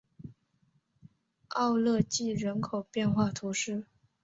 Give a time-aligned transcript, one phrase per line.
[1.49, 3.85] 奥勒济人口变化图示